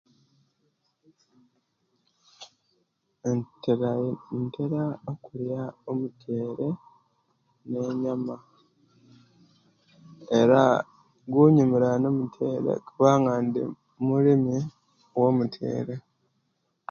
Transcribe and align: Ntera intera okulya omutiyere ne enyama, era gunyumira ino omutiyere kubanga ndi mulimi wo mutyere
Ntera 3.37 3.89
intera 4.37 4.83
okulya 5.11 5.61
omutiyere 5.89 6.67
ne 7.69 7.79
enyama, 7.89 8.35
era 10.39 10.61
gunyumira 11.31 11.87
ino 11.95 12.07
omutiyere 12.13 12.71
kubanga 12.87 13.31
ndi 13.45 13.61
mulimi 14.07 14.57
wo 15.19 15.29
mutyere 15.37 15.95